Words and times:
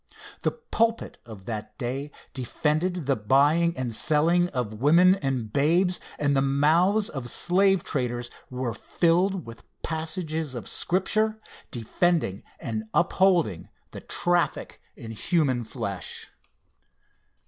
The 0.41 0.49
pulpit 0.49 1.19
of 1.27 1.45
that 1.45 1.77
day 1.77 2.09
defended 2.33 3.05
the 3.05 3.15
buying 3.15 3.77
and 3.77 3.93
selling 3.93 4.49
of 4.49 4.81
women 4.81 5.13
and 5.13 5.53
babes, 5.53 5.99
and 6.17 6.35
the 6.35 6.41
mouths 6.41 7.07
of 7.07 7.29
slave 7.29 7.83
traders 7.83 8.31
were 8.49 8.73
filled 8.73 9.45
with 9.45 9.61
passages 9.83 10.55
of 10.55 10.67
Scripture, 10.67 11.39
defending 11.69 12.41
and 12.59 12.85
upholding 12.95 13.69
the 13.91 14.01
traffic 14.01 14.81
in 14.95 15.11
human 15.11 15.63
flesh. 15.63 16.31